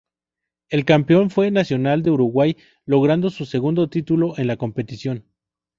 [0.71, 5.25] El campeón fue Nacional de Uruguay, logrando su segundo título en la competición.